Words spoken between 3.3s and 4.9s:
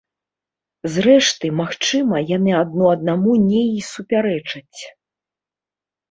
не і супярэчаць.